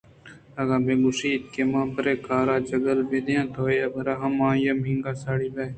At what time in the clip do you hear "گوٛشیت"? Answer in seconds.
1.01-1.43